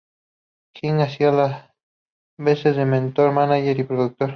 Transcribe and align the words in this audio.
King 0.73 1.01
hacía 1.01 1.31
las 1.31 1.71
veces 2.35 2.75
de 2.75 2.85
mentor, 2.85 3.31
manager 3.33 3.79
y 3.79 3.83
productor. 3.83 4.29